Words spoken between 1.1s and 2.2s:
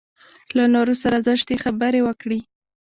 زشتې خبرې